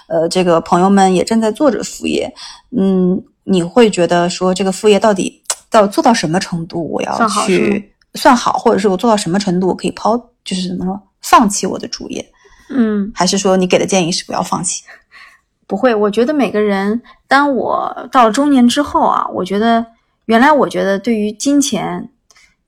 [0.08, 2.30] 呃，这个朋友们也正在做着副业，
[2.76, 12.22] 嗯，你会觉得说这个副业到底到做到什么程度，我要去算好，或者是我做到什么程度，我可以抛，就是怎么说，放弃我的主业，
[12.68, 14.84] 嗯，还是说你给的建议是不要放弃？
[15.66, 15.94] 不会。
[15.94, 19.86] 我觉得每个人，当我到了中年之后啊，我觉得
[20.26, 22.10] 原来我觉得对于金钱、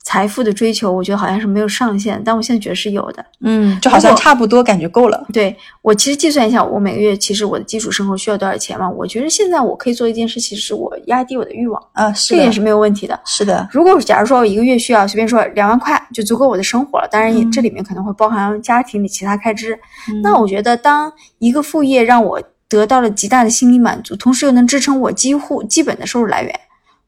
[0.05, 3.25] 财富的追求，我觉得好像是没有上限，但我现在觉得是有的。
[3.41, 5.27] 嗯，就好像差不多，感觉够了。
[5.33, 8.91] 对我其实计算一下，我每个月其实我的基础生活需要多少钱嘛？
[8.91, 13.19] 我觉得现在我可以做一件事，其实是我压低我的欲望，啊，是的这也是，没有问题的。
[13.25, 19.79] 是的，如果假如说我一个月需要随便说两万块就足够我的生活了，当然也嗯这里面可能会包含家庭的其他开支。
[20.11, 26.61] 嗯那我觉得，当一个副业让我得到了极大的心理满足，同时又能支撑我几乎基本的收入来源，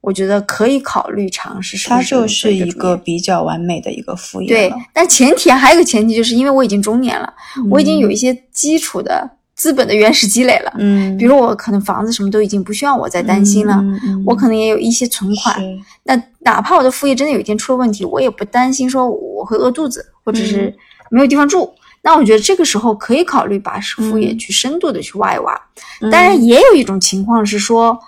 [0.05, 7.33] 我觉得可以考虑尝试它就是一个比较完美的一个副业对。，但前提还有一个前提，就是因为我已经中年了，
[7.71, 10.73] 我已经有一些基础的资本的原始积累了。
[10.79, 13.83] 嗯，比如我可能房子什么都已经不需要我再担心了，
[14.27, 15.59] 我可能也有一些存款。
[16.03, 20.77] 那哪怕我的副业真的有一天出了问题，我也不担心说我会饿肚子，或者嗯是
[21.11, 21.73] 没有地方住。
[22.03, 25.59] 那我觉得这个时候可以考虑把副业嗯去深度的去挖一挖。
[26.03, 27.99] 嗯当然，也有一种情况是说，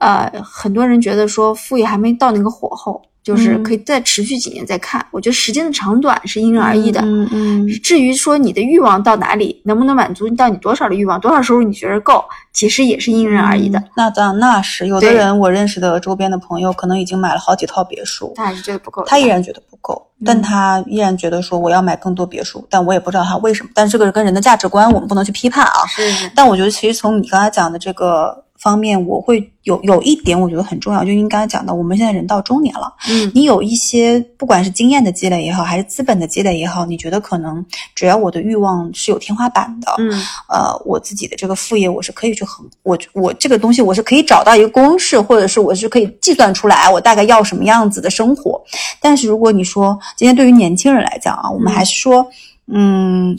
[0.00, 5.06] 呃，很多人觉得说副业还没到那个火候，就是嗯可以再持续几年再看。
[5.10, 7.00] 我觉得时间的长短是因人而异的。
[7.02, 13.78] 嗯嗯至于说你的欲望到哪里，能不能满足到你多少的欲望，多少收入你觉得够，其实也是因人而异的。
[13.78, 19.04] 嗯那当然，那是有的人，我认识的周边的朋友，可能已经买了好几套别墅，他还是觉得不够。
[19.04, 23.70] 他依然觉得不够，嗯但他依然觉得说我要买更多别墅，但我也不知道他为什么。
[23.74, 25.84] 但这个跟人的价值观，我们不能去批判啊。
[25.86, 40.10] 是是但我觉得，其实从你刚才讲的这个方面，我会有有一点，我觉得很重要，就应该讲到我们现在人到中年了，嗯你有一些不管是经验的积累也好，还是资本的积累也好，你觉得可能只要我的欲望是有天花板的，嗯
[40.48, 48.62] 呃，我自己的这个副业我是可以去衡，我我这个东西我是可以找到一个公式，或者是我是可以计算出来我大概要什么样子的生活。
[49.00, 52.20] 但是如果你说今天对于年轻人来讲啊，我们嗯还是说。
[52.22, 52.26] 嗯，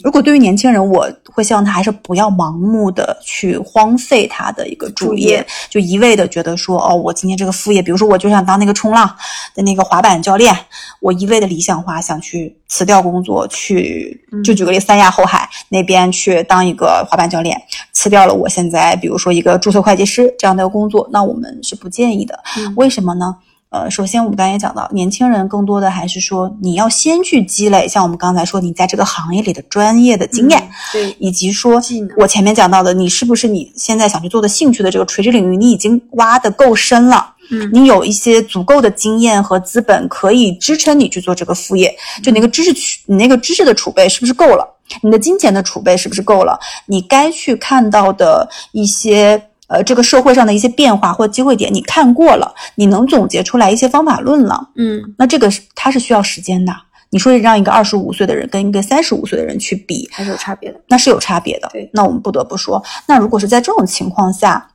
[0.02, 9.08] 如果对于年轻人，我会希望他还是不要盲目的去荒废他的一个主主业业，就一味的觉得说，哦，我今天这个副业，比如说我就想当那个冲浪
[9.54, 10.54] 的那个滑板教练，
[11.00, 17.60] 我一味的理想化，想去辞掉工作，去嗯就举个例，三亚后海那边去当一个滑板教练，
[17.92, 22.38] 辞掉了我现在比如说一个注册会计师这样的工作，那我们是不建议的。
[22.58, 23.36] 嗯为什么呢？
[23.72, 31.80] 呃，首先我们刚才也讲到，年轻人更多的还是说你要先去积累，像我们刚才说你在这个行业里的专业的经验，嗯对以及说
[32.18, 37.30] 我前面讲到的，你是不是你现在想去做的兴趣的这个垂直领域，你已经挖的够深了。
[37.50, 41.92] 嗯你有一些足够的经验和资本，可以支撑你去做这个副业。
[42.22, 44.68] 就那个知识储，你那个知识的储备是不是够了？
[45.02, 46.58] 你的金钱的储备是不是够了？
[46.86, 54.68] 你该去看到的一些呃这个社会上的一些变化或机会点，你看过了，你能总结出来一些方法论了。
[54.76, 56.72] 嗯那这个是它是需要时间的。
[57.10, 60.80] 你说让一个二十五岁的人跟一个三十五岁的人去比，还是有差别的。
[60.88, 61.68] 那是有差别的。
[61.70, 64.68] 对那我们不得不说，那如果是在这种情况下，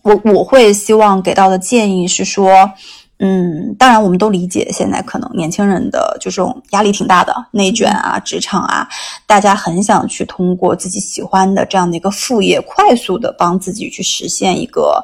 [0.00, 2.70] 我我会希望给到的建议是说，
[3.18, 8.86] 嗯，当然我们都理解，现在可能年轻人的就这种压力挺大的，内卷啊，职场啊，
[9.26, 15.02] 大家很想去通过自己喜欢的这样的一个副业，快速的帮自己去实现一个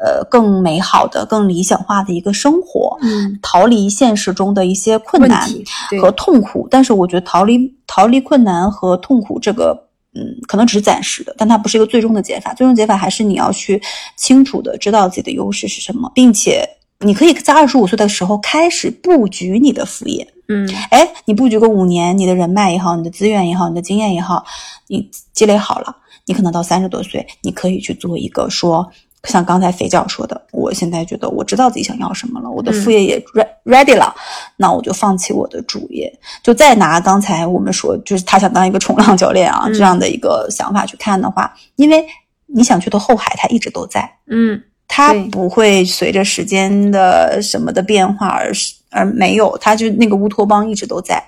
[0.00, 5.48] 呃更美好的、更理想化的一个生活，嗯，逃离现实中的一些困难
[5.88, 6.68] 对和痛苦。
[6.70, 9.86] 但是我觉得逃离逃离困难和痛苦这个。
[10.12, 12.52] 嗯，可能只是暂时的，但它不是一个最终的解法。
[12.52, 13.80] 最终解法还是你要去
[14.16, 16.68] 清楚的知道自己的优势是什么，并且
[17.04, 20.26] 你可以在二十五岁的时候开始布局你的副业。
[20.48, 20.68] 嗯。
[20.90, 24.44] 哎，你布局个五年，你的人脉也好，你的资源也好，你的经验也好，
[24.88, 28.90] 你积累好了，你可能到三十多岁，你可以去做一个说，
[29.24, 34.14] 像刚才肥教说的，我现在觉得我知道自己想要什么了，我的副业也 re ready 了，
[34.56, 39.74] 那我就放弃我的主业，就再拿刚才我们说，就是他想当一个冲浪教练啊、嗯。
[39.74, 42.04] 这样的一个想法去看的话，因为
[42.46, 44.18] 你想去的后海，它一直都在。
[44.26, 44.60] 嗯
[44.92, 51.22] 它不会随着时间的什么的变化而是而没有，它就那个乌托邦一直都在。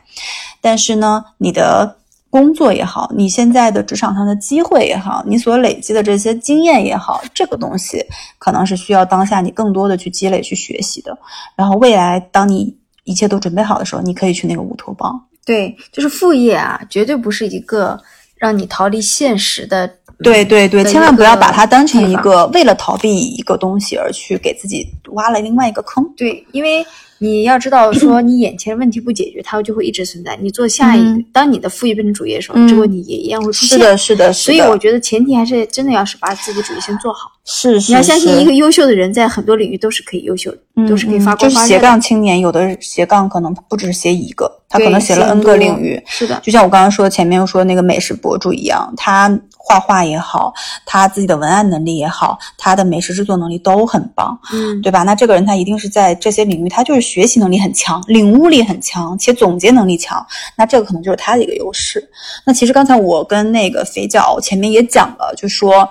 [0.60, 1.96] 但是呢，你的
[2.28, 8.04] 工作也好，你现在的职场上的机会也好，你所累积的这些经验也好，这个东西
[8.36, 11.16] 可能是需要当下你更多的去积累、去学习的。
[11.54, 15.24] 然后未来当你一切都准备好的时候，你可以去那个乌托邦。
[15.44, 17.96] 对，就是副业啊，绝对不是一个
[18.34, 19.88] 让你逃离现实的。
[20.22, 26.04] 对对对，千万不要把它当成一个为了逃避一个东西而去给自己挖了另外一个坑。
[26.16, 26.84] 对，因为
[27.18, 30.36] 你要知道，说你眼前问题不解决，它就会一直存在。
[30.40, 33.78] 你做下一个，嗯当你的副业变成主业的时候，嗯这个问题也一样会出现。
[33.78, 37.30] 是的，是的，是所以我觉得前提还是真的要是把自己的主业先做好。
[37.44, 41.80] 是是，你要相信一个优秀的人在很多领域都是可以优秀的，嗯都是可以发嗯就是斜光的。
[41.80, 46.00] 杠青年，有的斜杠可能不只是写一个，他可能写了 N 个领域。
[46.06, 49.28] 是的，就像我刚刚说前面说那个美食博主一样，他
[49.72, 50.52] 画画也好，
[50.84, 55.02] 他自己的文案能力也好，他的美食制作能力都很棒，嗯，对吧？
[55.02, 60.24] 那这个人他一定是在这些领域，他就是学习能力很强，领悟力很强，且总结能力强。
[60.56, 62.06] 那这个可能就是他的一个优势。
[62.44, 65.88] 那其实刚才我跟那个肥脚前面也讲了，就说，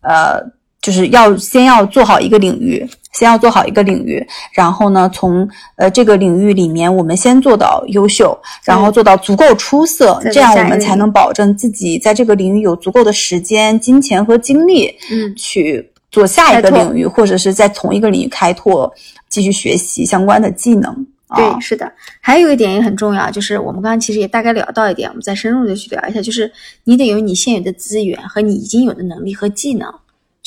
[0.00, 0.40] 呃，
[0.88, 5.46] 就是要先要做好一个领域，先要做好一个领域，然后呢，从
[5.76, 18.90] 呃这个领域里面，我们先做到优秀，然后做到足够出色再，这样我们才能保证自己在这个领域有足够的时间、金钱和精力，嗯去做下一个领域，或者是在同一个领域开拓，
[19.28, 21.06] 继续学习相关的技能。
[21.26, 21.92] 啊对，是的。
[22.22, 26.50] 还有一点也很重要，就是我们刚刚其实也大概聊到一点，我们再深入的去聊一下，就是
[26.84, 29.92] 你得有你现有的资源和你已经有的能力和技能。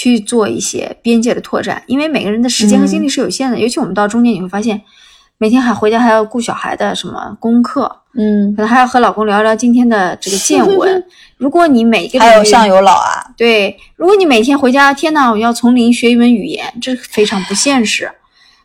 [0.01, 4.81] 去做一些边界的拓展，因为每个人的时间和精力是有限的，尤其我们到中年，你会发现，
[5.37, 11.05] 每天还回家还要顾小孩的什么功课，嗯，可能还要和老公聊聊今天的这个见闻。
[11.37, 18.09] 如果你每还有上有老啊，对，如果你每天回家，天呐，我要从零学一门语言，这非常不现实。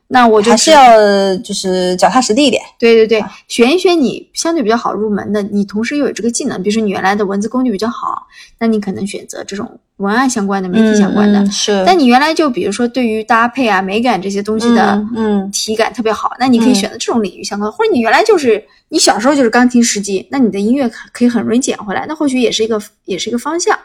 [0.09, 2.63] 那我还是要就是脚踏实地一点。
[2.79, 8.27] 对对对，选一选你相对比较好入门的，你同时又有这个技能，比如说你原来的文字功底比较好，
[8.59, 11.41] 那你可能选择这种文案相关的、媒体相关的。
[11.41, 23.77] 嗯嗯是，但你原来就比如说对于搭配啊、美感这些东西的嗯嗯体感特别好，那你可以嗯选择这种领域相关的，或者你原来就是你小时候就是钢琴十级，那你的音乐可可以很容易捡回来，那或许也是一个也是一个方向。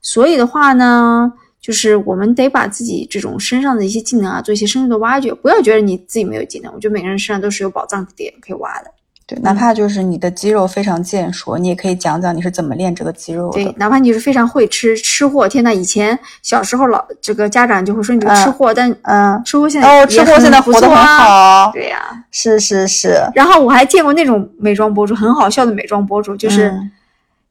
[0.00, 1.32] 所以的话呢，
[1.66, 8.90] 就是我们得把自己这种身上的一些技能啊，做一些深入的挖掘，不要觉得你自己没有技能，我觉得每个人身上都是有宝藏点可以挖的。
[9.26, 13.74] 对，哪怕就是你的肌肉非常健硕，你也可以讲讲你是怎么练这个肌肉的对，。
[13.76, 20.96] 哪怕你是非常会吃吃货，天呐，以前小时候老这个家长就会说你这个吃货，但嗯，吃货现在哦，吃货现在活得很。
[20.96, 21.98] 好，对呀、
[22.30, 26.90] 是是是，然后我还见过那种美妆博主，很好笑的美妆博主，就是、嗯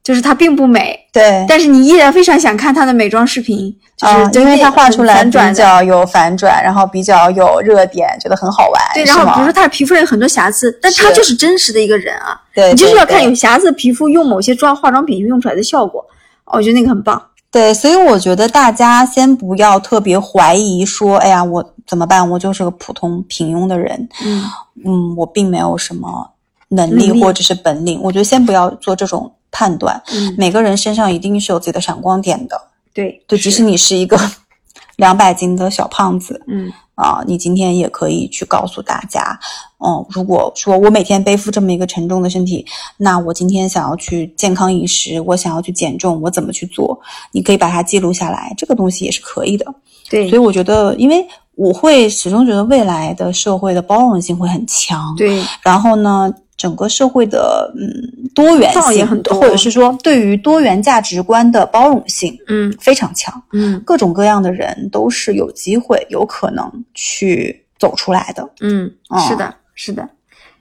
[0.06, 5.32] 就是她并不美，对，但是你依然非常想看她的美妆视频，就是啊，因为它画出来比。
[5.56, 12.40] 较有反转，然后比较有热点，觉得很好玩，对，然后比如说她的皮肤上有很多瑕疵，但她就是真实的一个人啊。
[12.54, 16.06] 对，你就是要看有瑕疵的皮肤用某些妆化妆品用出来的效果，
[16.46, 17.20] 哦我觉得那个很棒。
[17.50, 22.30] 对，所以我觉得大家先不要特别怀疑说，哎呀，我怎么办？
[22.30, 24.44] 我就是个普通平庸的人，嗯，
[24.86, 26.30] 嗯，我并没有什么
[26.70, 28.00] 能力或者是本领。
[28.04, 32.60] 我觉得先不要做这种判断，嗯每个人身上一定是有自己的闪光点的。
[32.94, 34.18] 对就，即使你是一个
[34.96, 39.38] 两百斤的小胖子嗯啊，你今天也可以去告诉大家，
[39.86, 46.98] 嗯，如果说我每天背负这么一个沉重的身体，那我今天想要去健康饮食，我想要去减重，我怎么去做？
[47.34, 49.66] 你可以把它记录下来，这个东西也是可以的。
[50.10, 67.62] 对所以我觉得，因为我会始终觉得未来的社会的包容性会很强，对然后呢，整个社会的嗯多元造也性很多或者是说对于多元价值观的包容性嗯非常强，嗯各种各样的人都是有机会、有可能去。
[67.78, 68.50] 走出来的。
[68.62, 70.10] 嗯哦，是的，是的。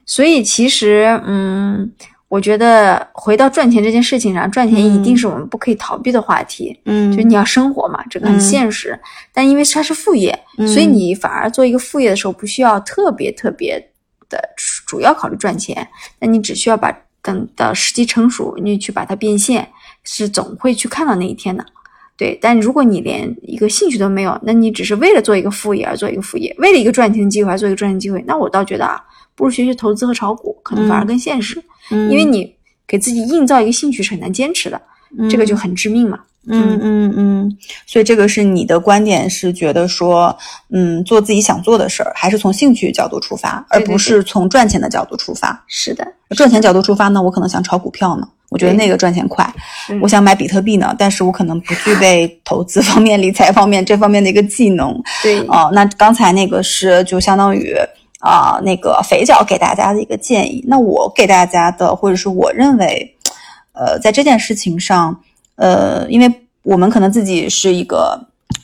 [0.05, 1.89] 所以其实，嗯，
[2.27, 6.77] 我觉得回到赚钱这件事情上，赚钱一定是我们不可以逃避的话题。
[6.83, 8.99] 嗯就你要生活嘛，这个很嗯现实。
[9.33, 13.81] 但因为它是副业，嗯所以你反而做一个副业的时候，不需要特别特别
[14.29, 14.39] 的
[14.85, 15.87] 主要考虑赚钱，
[16.19, 19.67] 那你只需要把等到时机成熟，你去把它变现，
[20.03, 21.65] 是总会去看到那一天的。
[22.17, 29.03] 对，但如果你连一个兴趣都没有，那你只是为了做一个副业而做一个副业，为了一个赚钱的机会而做一个赚钱机会，那我倒觉得啊，
[29.35, 32.55] 不如学学投资和炒股，可能反而嗯更现实，嗯因为你
[32.87, 34.81] 给自己营造一个兴趣是很难坚持的，
[35.29, 36.19] 这个就很致命嘛。
[36.47, 40.37] 嗯嗯嗯，所以这个是你的观点，是觉得说，
[40.69, 45.63] 嗯，做自己想做的事儿，还是从兴趣角度出发，而不是从赚钱的角度出发。
[45.67, 49.51] 是的，赚钱角度出发呢，我可能想炒股票呢，我觉得那个赚钱快。
[50.01, 54.93] 我想买比特币呢，但是我可能不具备投资方面、理财方面这方面的一个技能。
[55.23, 57.75] 对，哦、那刚才那个是就相当于
[58.19, 60.63] 啊、那个肥脚给大家的一个建议。
[60.67, 63.15] 那我给大家的，或者是我认为，
[63.73, 65.19] 呃，在这件事情上，
[65.55, 68.19] 呃，因为我们可能自己是一个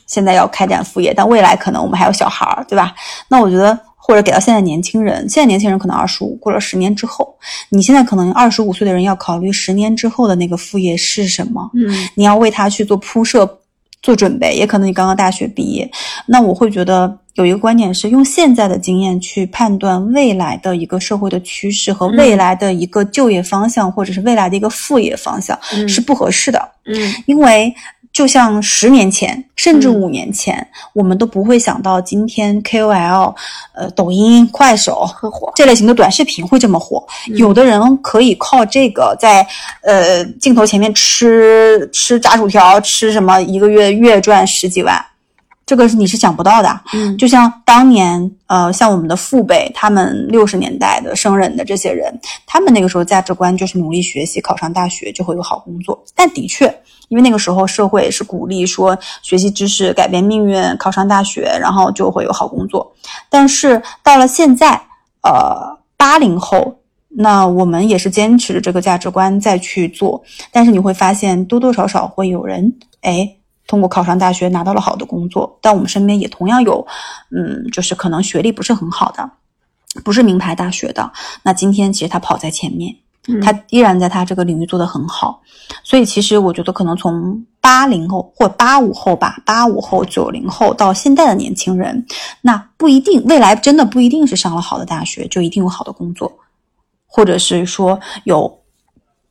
[0.08, 2.94] 现在要开展副业，但未来可能我们还有小孩儿，对吧？
[3.28, 3.78] 那我觉得。
[4.04, 7.34] 或者给到现在年轻人，现在年轻人可能二十五过了十年之后，
[7.70, 13.46] 你现在可能二十五岁的人要考虑十年之后的那个副业是什么，嗯你要为他去做铺设、
[14.02, 15.90] 做准备，也可能你刚刚大学毕业。
[16.26, 27.74] 那我会觉得有一个观点是，用现在的经验去判断未来的一个社会的趋势和未来的一个就业方向，或者是未来的一个副业方向、嗯是不合适的，嗯因为。
[28.14, 33.34] 就像十年前，甚至嗯五年前，我们都不会想到今天 KOL、
[33.74, 35.10] 呃抖音、快手
[35.56, 37.06] 这类型的短视频会这么火。
[37.30, 39.46] 嗯有的人可以靠这个在
[39.82, 45.04] 呃镜头前面吃吃炸薯条，吃什么一个月月赚十几万，
[45.72, 46.82] 这个是你是想不到的。
[46.92, 52.14] 嗯就像当年呃，像我们的父辈，他们六十年代的生人的这些人，
[52.46, 56.04] 他们那个时候价值观就是努力学习，考上大学就会有好工作。
[56.14, 56.66] 但的确，
[57.08, 62.94] 因为那个时候社会是鼓励说学习知识改变命运，考上大学然后就会有好工作。
[63.30, 64.72] 但是到了现在，
[65.24, 66.80] 呃，八零后。
[67.14, 73.30] 那我们也是坚持着这个价值观再去做，但是你会发现多多少少会有人哎
[73.72, 76.86] 通过考上大学拿到了好的工作，但我们身边也同样有，
[77.30, 79.32] 嗯，就是可能学历不是很好的，
[80.04, 81.10] 不是名牌大学的，
[81.44, 82.94] 那今天其实他跑在前面，
[83.30, 85.42] 嗯他依然在他这个领域做得很好，
[85.86, 92.06] 所以其实我觉得可能从八零后或八五后吧，八五后、九零后到现在的年轻人，
[92.42, 96.30] 那不一定未来真的不一定是上了好的大学就一定有好的工作，
[97.08, 98.61] 或者是说有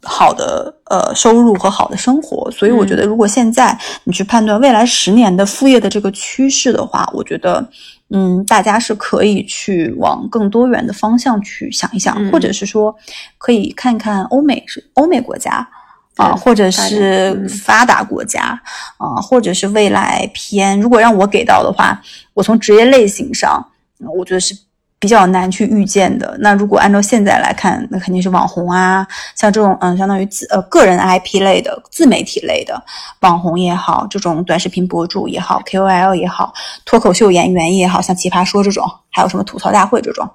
[0.02, 2.50] 好的呃收入和好的生活。
[2.50, 7.68] 所以我觉得，如果现在你去判断未来十年的副业的这个趋势的话，我觉得。
[8.12, 12.92] 嗯，大家是可以去往更多元的方向去想一想，嗯或者是说
[13.38, 15.64] 可以看看欧美是欧美国家
[16.16, 18.60] 啊、或者是嗯发达国家
[18.98, 20.80] 啊、或者是未来偏。
[20.80, 22.02] 如果让我给到的话，
[22.34, 23.64] 我从职业类型上，
[24.00, 24.56] 嗯我觉得是
[25.00, 26.36] 比较难去预见的。
[26.40, 32.80] 那如果按照现在来看，那肯定是网红啊，像这种嗯，相当于自呃个人 IP 类的、自媒体类的
[33.20, 36.52] 网红也好，这种短视频博主也好，KOL 也好，
[36.84, 40.28] 脱口秀演员也好像奇葩说这种，还有什么吐槽大会这种，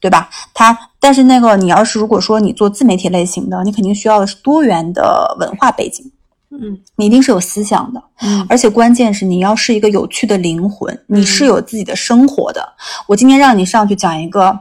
[0.00, 0.30] 对吧？
[0.54, 6.08] 它但是那个你要是如果说你做自媒体类型的，你肯定需要的是多元的文化背景。
[6.52, 6.78] 嗯。
[6.96, 8.46] 你一定是有思想的，嗯。
[8.48, 12.66] 而且关键是你要是一个有趣的灵魂，你是有自己的生活的。
[13.06, 14.58] 我今天让你上去讲一个，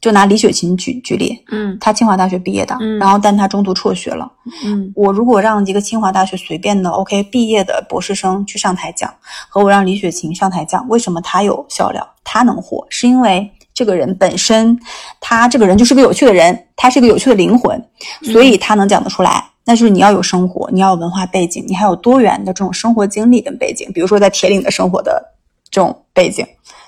[0.00, 1.76] 就拿李雪琴举举例，嗯。
[1.80, 2.98] 她清华大学毕业的，嗯。
[2.98, 4.30] 然后但她中途辍学了。
[4.64, 4.92] 嗯。
[4.94, 9.12] 我如果让一个清华大学随便的 OK 毕业的博士生去上台讲，
[9.48, 14.78] 和我让李雪琴上台讲，为什么她有笑料，她能火，是因为这个人本身，
[15.20, 17.84] 他这个人就是个有趣的人，他是个有趣的灵魂，
[18.22, 19.44] 所以他能讲得出来。
[19.66, 25.32] 那就是你要有生活，你要有文化背景，你还有多元的这种生活经历跟背景，比如说在铁岭的生活的
[25.70, 26.46] 这种背景，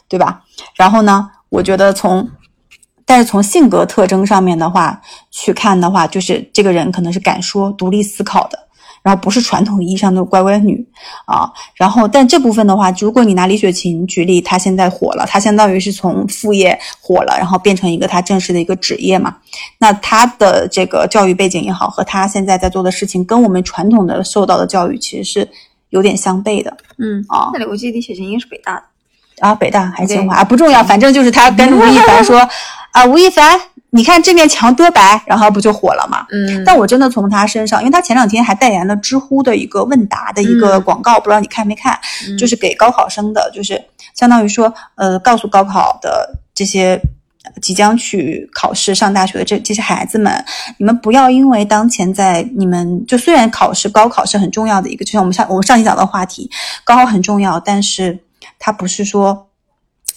[0.09, 0.43] 对吧？
[0.74, 2.28] 然后呢，我觉得从，
[3.07, 8.66] 但是从性格特征上面的话去看的话，就是这个人可能是敢说、独立思考的，
[9.07, 10.84] 然后不是传统意义上的乖乖女
[11.26, 11.48] 啊。
[11.76, 19.36] 然后，但这部分的话，如果你拿李雪琴举例，她现在火了，她相当于是从副业火了，然后变成一个她正式的一个职业嘛。
[19.78, 25.48] 那她的这个教育背景也好，和她现在在做的事情，跟我们传统的受到的教育其实是
[25.90, 27.50] 有点相悖的嗯啊。
[27.52, 28.82] 那里我记得李雪琴应该是北大的。
[29.40, 32.38] 啊，北大还是清华啊，不重要，反正就是她跟吴亦凡说
[32.92, 33.61] 啊，吴亦凡，
[33.91, 36.26] 你看这面墙多白，然后不就火了嘛？
[36.30, 41.99] 嗯但我真的从他身上，因为他前两天还代言了知乎的一个问答的一个嗯广告，不知道你看没看？
[42.28, 43.82] 嗯就是给高考生的，就是
[44.14, 47.01] 相当于说，呃，告诉高考的这些
[47.62, 50.45] 即将去考试上大学的这这些孩子们，
[50.78, 56.51] 你们不要因为当前在你们就虽然考试高考是很重要的一个，就像我们上我们上期讲的话题，
[56.84, 58.18] 高考很重要，但是
[58.59, 59.47] 它不是说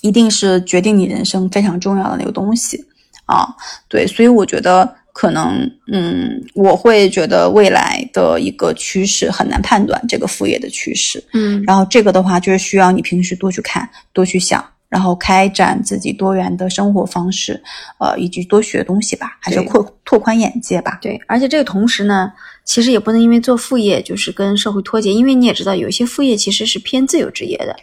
[0.01, 2.83] 一定是决定你人生非常重要的那个东西
[3.29, 3.47] 啊。
[3.87, 4.95] 对，所以我觉得。
[5.11, 17.61] 可能，嗯，我会觉得未来的一个趋势很难判断这个副业的趋势，嗯，然后这个的话就是需要你平时多去看，多去想，然后开展自己多元的生活方式，
[17.97, 20.97] 呃，以及多学东西吧，还是扩拓宽眼界吧。
[21.01, 22.31] 对，而且这个同时呢，
[22.63, 27.75] 其实也不能因为做副业就是跟社会脱节，因为你也知道，有一些副业其实是偏自由职业的。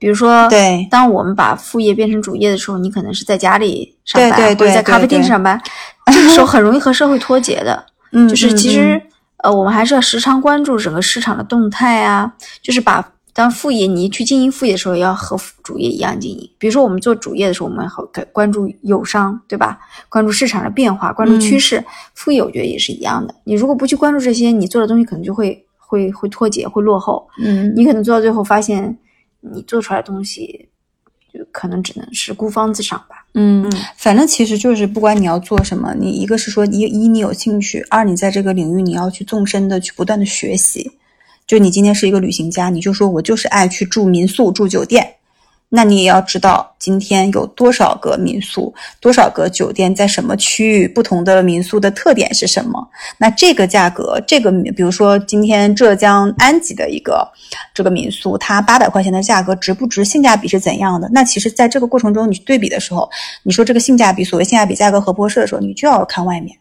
[0.00, 5.60] 比如说，对，当我们把副业变成主业的时候，你可能是在家里上班，或者在咖啡店上班，
[6.10, 7.84] 这个时候很容易和社会脱节的。
[8.12, 9.00] 嗯，就是其实
[9.42, 12.32] 呃，我们还是要时常关注整个市场的动态啊，
[12.62, 16.50] 就是把当副业你去经营副业的时候，要和主业一样经营。
[16.58, 19.78] 比如说我们做主业的时候，我们好关注友商，对吧？
[20.08, 21.84] 关注市场的变化，关注趋势。
[22.14, 23.34] 副业我觉得也是一样的。
[23.44, 27.28] 你如果不去关注这些，你做的东西可能就会会会脱节，会落后。
[27.44, 28.96] 嗯，你可能做到最后发现。
[29.40, 30.68] 你做出来的东西，
[31.32, 33.24] 就可能只能是孤芳自赏吧。
[33.34, 40.90] 嗯，反正其实就是不管你要做什么，你一个是说一一你有兴趣，二你在这个领域你要去纵深的去不断的学习。
[41.46, 45.14] 就你今天是一个旅行家，你就说我就是爱去住民宿住酒店。
[45.72, 50.88] 那你也要知道，今天有多少个民宿，多少个酒店，在什么区域？
[50.88, 52.84] 不同的民宿的特点是什么？
[53.16, 57.26] 那这个价格，这个比如说今天浙江安吉的一个
[57.72, 60.04] 这个民宿，它八百块钱的价格值不值？
[60.04, 61.08] 性价比是怎样的？
[61.12, 63.08] 那其实，在这个过程中，你去对比的时候，
[63.44, 66.56] 你说这个性价比，所谓性价比价格合不合适的时候，你就要看外面。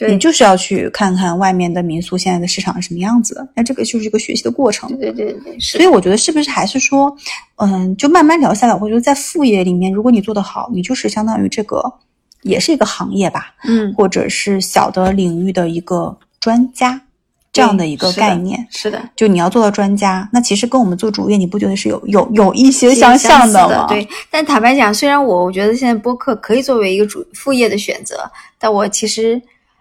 [0.00, 4.88] 对你就是要去看看外面的民宿现在的市场是什么样子的，那这个就是一个学习的过程。
[4.98, 7.14] 对对对，所以我觉得是不是还是说，
[7.56, 11.84] 嗯，就慢慢聊下来，我觉得在副业里面，如果你做得好，你就是相当于这个
[12.40, 16.98] 也是一个行业吧，嗯，或者是小的领域的一个专家
[17.52, 18.66] 这样的一个概念。
[18.70, 23.86] 是的，就你要做到专家，那其实跟我们做主业，你不觉得是有有有一些相像的吗？
[23.86, 29.38] 对，但坦白讲，虽然我我觉得现在播客可以作为一个主副业的选择，但我其实。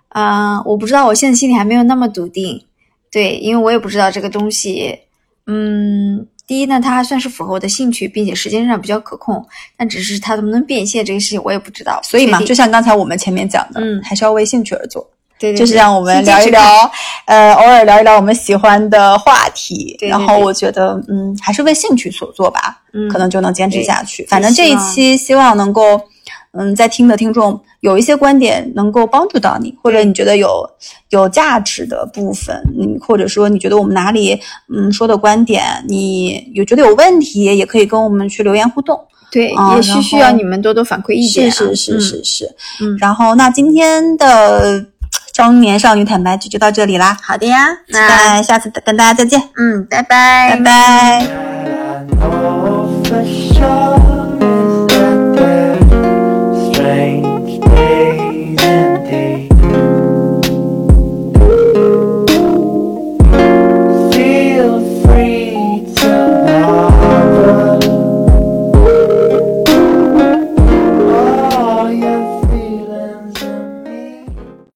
[0.09, 2.63] 啊，我不知道，我现在心里还没有那么笃定，
[3.11, 4.99] 对，因为我也不知道这个东西，
[5.47, 9.45] 嗯，第一呢，它还算是符合我的兴趣，并且时间上比较可控，
[9.77, 11.99] 但只是它能不能变现这个事情，我也不知道。
[12.03, 15.07] 所以嘛，就像刚才我们前面讲的，嗯，还是要为兴趣而做，
[15.37, 16.91] 对，就是让我们聊一聊，
[17.25, 24.25] 呃，偶尔聊一聊我们喜欢的话题，然后我觉得，嗯，还是为兴趣所做吧，嗯，可能就能坚持下去。
[24.25, 26.01] 反正这一期希望能够，
[26.51, 27.59] 嗯，在听的听众。
[27.81, 30.69] 有一些观点能够帮助到你，或者你觉得有
[31.11, 34.37] 有价值的部分，你，或者说你觉得我们哪里
[34.67, 38.99] 嗯说的观点你有觉得有问题，也可以跟我们去留言互动。
[39.31, 41.49] 对，也是需要你们多多反馈意见。
[41.49, 42.97] 是是是是是，嗯。
[42.99, 44.85] 然后那今天的
[45.31, 47.15] 中年少女坦白局就到这里啦。
[47.21, 49.39] 好的呀，那下次跟大家再见。
[49.55, 51.25] 嗯，拜拜，拜
[53.93, 54.08] 拜。